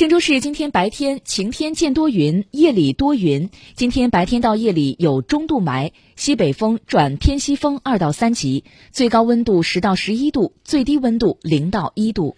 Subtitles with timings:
[0.00, 3.50] 郑州市今天白天晴天见多云，夜里多云。
[3.74, 12.36] 今天白天到夜里有中度霾，西北风转偏西风二到三级，最高温度十到十一度，最低温度零到一度。